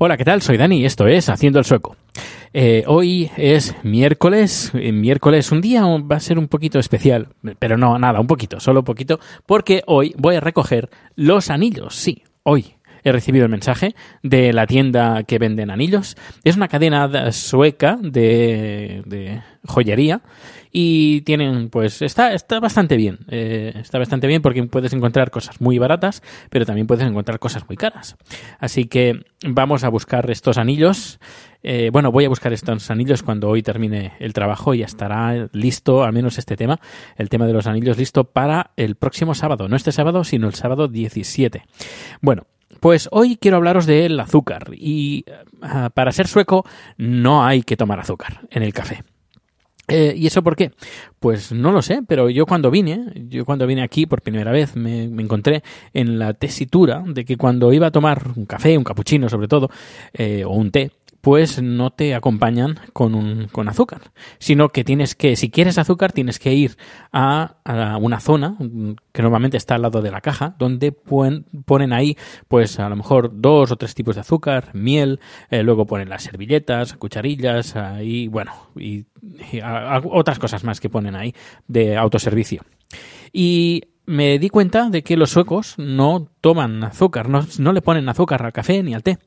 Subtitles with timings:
[0.00, 0.42] Hola, ¿qué tal?
[0.42, 1.96] Soy Dani y esto es Haciendo el Sueco.
[2.52, 7.76] Eh, hoy es miércoles, eh, miércoles un día va a ser un poquito especial, pero
[7.76, 12.22] no, nada, un poquito, solo un poquito, porque hoy voy a recoger los anillos, sí,
[12.44, 12.77] hoy.
[13.04, 16.16] He recibido el mensaje de la tienda que venden anillos.
[16.44, 20.22] Es una cadena sueca de, de joyería
[20.70, 23.18] y tienen, pues, está, está bastante bien.
[23.28, 27.66] Eh, está bastante bien porque puedes encontrar cosas muy baratas, pero también puedes encontrar cosas
[27.68, 28.16] muy caras.
[28.58, 31.18] Así que vamos a buscar estos anillos.
[31.62, 36.04] Eh, bueno, voy a buscar estos anillos cuando hoy termine el trabajo y estará listo,
[36.04, 36.80] al menos este tema,
[37.16, 39.68] el tema de los anillos listo para el próximo sábado.
[39.68, 41.64] No este sábado, sino el sábado 17.
[42.20, 42.46] Bueno,
[42.80, 45.24] pues hoy quiero hablaros del azúcar y
[45.62, 46.64] uh, para ser sueco
[46.96, 49.04] no hay que tomar azúcar en el café.
[49.90, 50.72] Eh, ¿Y eso por qué?
[51.18, 54.76] Pues no lo sé, pero yo cuando vine, yo cuando vine aquí por primera vez
[54.76, 55.62] me, me encontré
[55.94, 59.70] en la tesitura de que cuando iba a tomar un café, un capuchino sobre todo,
[60.12, 60.90] eh, o un té,
[61.28, 64.00] pues no te acompañan con, un, con azúcar,
[64.38, 66.78] sino que tienes que, si quieres azúcar, tienes que ir
[67.12, 68.56] a, a una zona
[69.12, 72.16] que normalmente está al lado de la caja, donde ponen, ahí,
[72.48, 76.22] pues a lo mejor dos o tres tipos de azúcar, miel, eh, luego ponen las
[76.22, 79.04] servilletas, cucharillas, y bueno, y,
[80.10, 81.34] otras cosas más que ponen ahí
[81.66, 82.62] de autoservicio.
[83.34, 88.08] Y me di cuenta de que los suecos no toman azúcar, no, no le ponen
[88.08, 89.18] azúcar al café ni al té.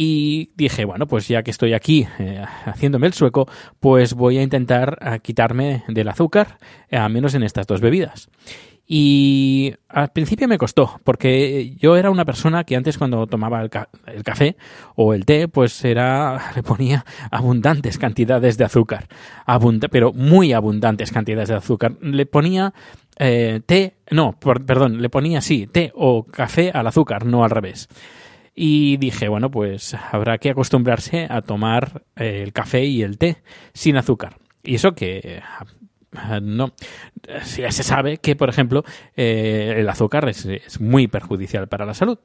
[0.00, 3.48] Y dije, bueno, pues ya que estoy aquí eh, haciéndome el sueco,
[3.80, 8.30] pues voy a intentar quitarme del azúcar, eh, al menos en estas dos bebidas.
[8.86, 13.70] Y al principio me costó, porque yo era una persona que antes cuando tomaba el,
[13.70, 14.56] ca el, café
[14.94, 19.08] o el té, pues era, le ponía abundantes cantidades de azúcar,
[19.90, 21.96] pero muy abundantes cantidades de azúcar.
[22.00, 22.72] Le ponía
[23.18, 27.50] eh, té, no, por, perdón, le ponía sí, té o café al azúcar, no al
[27.50, 27.88] revés.
[28.60, 33.36] Y dije, bueno, pues habrá que acostumbrarse a tomar eh, el café y el té
[33.72, 34.38] sin azúcar.
[34.64, 35.40] Y eso que
[36.42, 36.72] no
[37.56, 40.48] ya se sabe que, por ejemplo, eh, el azúcar es,
[40.80, 42.18] muy perjudicial para la salud.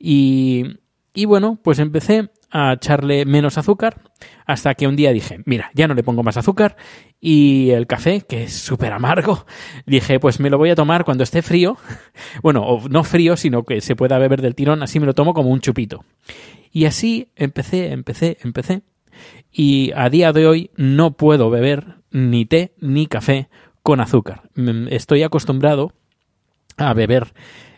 [0.00, 0.80] Y,
[1.14, 4.02] y bueno, pues empecé a echarle menos azúcar
[4.46, 6.76] hasta que un día dije, mira, ya no le pongo más azúcar
[7.20, 9.46] y el café, que es súper amargo,
[9.86, 11.76] dije, pues me lo voy a tomar cuando esté frío,
[12.42, 15.50] bueno, no frío, sino que se pueda beber del tirón, así me lo tomo como
[15.50, 16.04] un chupito.
[16.70, 18.82] Y así empecé, empecé, empecé.
[19.50, 23.50] Y a día de hoy no puedo beber ni té ni café
[23.82, 24.48] con azúcar.
[24.88, 25.92] Estoy acostumbrado
[26.78, 27.34] a beber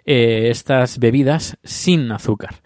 [0.06, 2.56] eh, estas bebidas sin azúcar.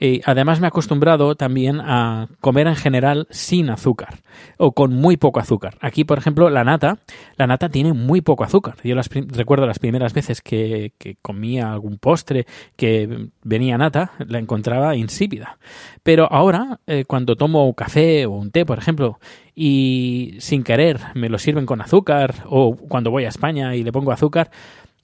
[0.00, 4.20] Eh, además me he acostumbrado también a comer en general sin azúcar
[4.56, 5.76] o con muy poco azúcar.
[5.80, 6.98] Aquí, por ejemplo, la nata,
[7.36, 8.76] la nata tiene muy poco azúcar.
[8.84, 14.38] Yo las, recuerdo las primeras veces que, que, comía algún postre que venía nata, la
[14.38, 15.58] encontraba insípida.
[16.04, 19.18] Pero ahora, eh, cuando tomo café o un té, por ejemplo,
[19.54, 23.90] y sin querer me lo sirven con azúcar o cuando voy a España y le
[23.90, 24.52] pongo azúcar,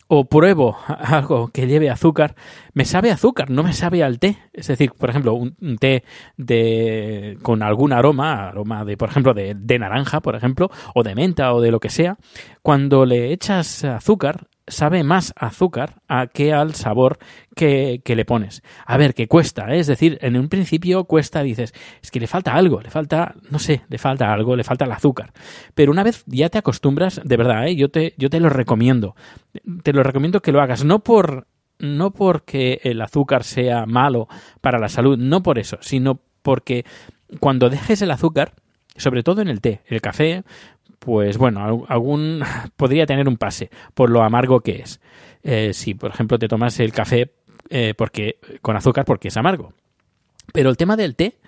[0.06, 2.34] o pruebo algo que lleve azúcar,
[2.72, 4.38] me sabe azúcar, no me sabe al té.
[4.52, 6.04] Es decir, por ejemplo, un, un té
[6.36, 11.14] de con algún aroma, aroma de, por ejemplo, de, de, naranja, por ejemplo, o de
[11.14, 12.16] menta o de lo que sea,
[12.62, 17.18] cuando le echas azúcar, sabe más azúcar a que al sabor
[17.54, 18.62] que, que, le pones.
[18.86, 19.78] A ver, que cuesta, ¿eh?
[19.78, 23.58] es decir, en un principio cuesta, dices, es que le falta algo, le falta, no
[23.58, 25.32] sé, le falta algo, le falta el azúcar.
[25.74, 27.76] Pero una vez ya te acostumbras, de verdad, ¿eh?
[27.76, 29.14] yo, te, yo te lo recomiendo.
[29.82, 31.46] Te lo recomiendo que lo hagas, no por
[31.78, 34.28] no porque el azúcar sea malo
[34.60, 36.84] para la salud, no por eso, sino porque
[37.40, 38.54] cuando dejes el azúcar,
[38.96, 40.44] sobre todo en el té, el café,
[41.04, 42.42] pues bueno, algún
[42.76, 45.00] podría tener un pase por lo amargo que es.
[45.42, 47.32] Eh, si, por ejemplo, te tomas el café
[47.68, 49.72] eh, porque con azúcar porque es amargo.
[50.52, 51.38] Pero el tema del té,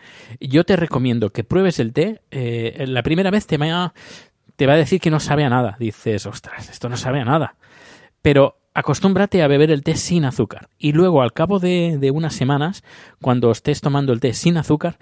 [0.41, 2.20] yo te recomiendo que pruebes el té.
[2.31, 3.94] Eh, la primera vez te va,
[4.56, 5.76] te va a decir que no sabe a nada.
[5.79, 7.56] Dices, ostras, esto no sabe a nada.
[8.23, 10.69] Pero acostúmbrate a beber el té sin azúcar.
[10.79, 12.85] Y luego, al cabo de, unas semanas,
[13.20, 14.99] cuando estés tomando el té sin azúcar,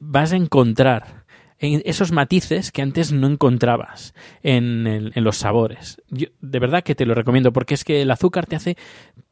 [0.00, 1.26] vas a encontrar
[1.60, 6.00] esos matices que antes no encontrabas en, los sabores.
[6.08, 8.76] de verdad que te lo recomiendo porque es que el azúcar te hace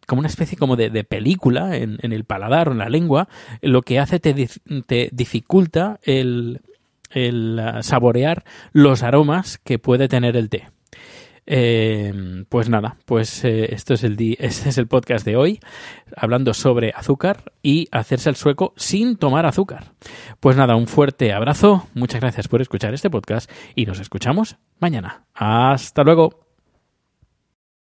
[0.06, 3.28] como una especie como de, película en, el paladar o en la lengua,
[3.60, 4.48] lo que hace te,
[4.86, 6.60] te dificulta el,
[7.10, 10.68] el saborear los aromas que puede tener el té.
[11.46, 15.60] Eh, pues nada, pues eh, esto es el este es el podcast de hoy,
[16.16, 19.92] hablando sobre azúcar y hacerse el sueco sin tomar azúcar.
[20.40, 25.24] Pues nada, un fuerte abrazo, muchas gracias por escuchar este podcast y nos escuchamos mañana.
[25.34, 26.45] Hasta luego.